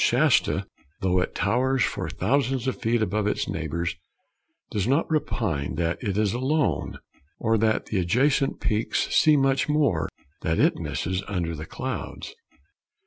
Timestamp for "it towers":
1.19-1.83